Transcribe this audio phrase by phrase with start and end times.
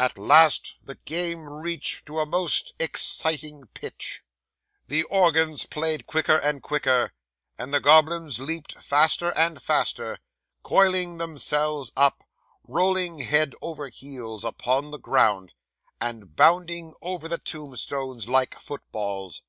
[0.00, 4.20] 'At last the game reached to a most exciting pitch;
[4.88, 7.12] the organ played quicker and quicker,
[7.56, 10.18] and the goblins leaped faster and faster,
[10.64, 12.24] coiling themselves up,
[12.66, 15.52] rolling head over heels upon the ground,
[16.00, 19.44] and bounding over the tombstones like footballs.